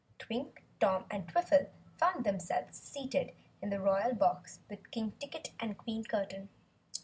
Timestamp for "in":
3.61-3.69